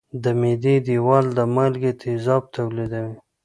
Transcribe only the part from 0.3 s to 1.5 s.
معدې دېوال د